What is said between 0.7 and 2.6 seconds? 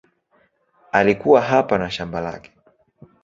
Alikuwa hapa na shamba lake.